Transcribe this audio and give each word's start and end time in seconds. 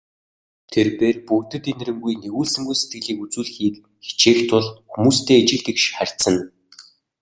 Тэр 0.71 0.87
бээр 0.97 1.17
бүгдэд 1.27 1.63
энэрэнгүй, 1.71 2.13
нигүүлсэнгүй 2.23 2.75
сэтгэлийг 2.77 3.19
үзүүлэхийг 3.25 3.75
хичээх 4.05 4.39
тул 4.49 4.65
хүмүүстэй 4.91 5.37
ижил 5.41 5.61
тэгш 5.67 5.83
харьцана. 5.97 6.41